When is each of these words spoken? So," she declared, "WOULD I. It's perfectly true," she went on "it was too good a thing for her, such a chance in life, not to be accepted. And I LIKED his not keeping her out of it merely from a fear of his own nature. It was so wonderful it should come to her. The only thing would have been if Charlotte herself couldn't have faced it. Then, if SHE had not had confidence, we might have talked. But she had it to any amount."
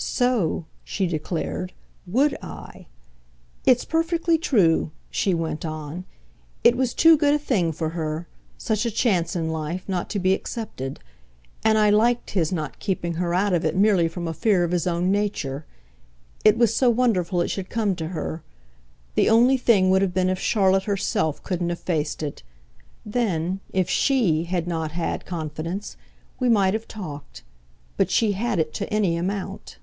So," 0.00 0.64
she 0.84 1.08
declared, 1.08 1.72
"WOULD 2.06 2.36
I. 2.40 2.86
It's 3.66 3.84
perfectly 3.84 4.38
true," 4.38 4.92
she 5.10 5.34
went 5.34 5.64
on 5.66 6.04
"it 6.62 6.76
was 6.76 6.94
too 6.94 7.16
good 7.16 7.34
a 7.34 7.38
thing 7.38 7.72
for 7.72 7.90
her, 7.90 8.28
such 8.56 8.86
a 8.86 8.92
chance 8.92 9.34
in 9.34 9.48
life, 9.48 9.88
not 9.88 10.08
to 10.10 10.20
be 10.20 10.34
accepted. 10.34 11.00
And 11.64 11.76
I 11.76 11.90
LIKED 11.90 12.30
his 12.30 12.52
not 12.52 12.78
keeping 12.78 13.14
her 13.14 13.34
out 13.34 13.52
of 13.52 13.64
it 13.64 13.74
merely 13.76 14.06
from 14.06 14.28
a 14.28 14.32
fear 14.32 14.62
of 14.62 14.70
his 14.70 14.86
own 14.86 15.10
nature. 15.10 15.66
It 16.44 16.56
was 16.56 16.74
so 16.76 16.90
wonderful 16.90 17.40
it 17.40 17.48
should 17.48 17.70
come 17.70 17.96
to 17.96 18.08
her. 18.08 18.44
The 19.16 19.28
only 19.28 19.56
thing 19.56 19.90
would 19.90 20.02
have 20.02 20.14
been 20.14 20.28
if 20.30 20.38
Charlotte 20.38 20.84
herself 20.84 21.42
couldn't 21.42 21.70
have 21.70 21.80
faced 21.80 22.22
it. 22.22 22.44
Then, 23.04 23.58
if 23.72 23.90
SHE 23.90 24.44
had 24.44 24.68
not 24.68 24.92
had 24.92 25.26
confidence, 25.26 25.96
we 26.38 26.48
might 26.48 26.74
have 26.74 26.86
talked. 26.86 27.42
But 27.96 28.12
she 28.12 28.32
had 28.32 28.60
it 28.60 28.72
to 28.74 28.92
any 28.92 29.16
amount." 29.16 29.78